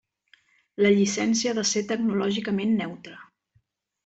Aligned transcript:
La 0.85 0.91
llicència 0.95 1.51
ha 1.51 1.57
de 1.59 1.65
ser 1.73 1.83
tecnològicament 1.93 2.75
neutra. 2.81 3.21